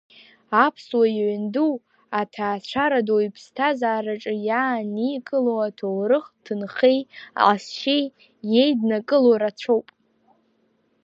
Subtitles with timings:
[0.65, 1.73] Аԥсуа иҩнду,
[2.19, 6.99] аҭаацәара ду иԥсҭазаараҿы иааникыло аҭоурыхтә ҭынхеи
[7.39, 8.05] аҟазшьеи
[8.51, 9.87] иеиднакыло рацәоуп.